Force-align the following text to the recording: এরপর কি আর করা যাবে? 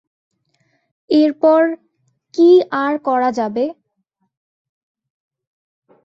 এরপর 1.09 1.61
কি 2.33 2.49
আর 2.83 2.93
করা 3.07 3.29
যাবে? 3.39 3.65